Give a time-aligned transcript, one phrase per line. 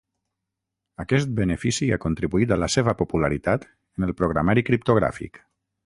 [1.03, 5.41] Aquest benefici ha contribuït a la seva popularitat en el programari criptogràfic.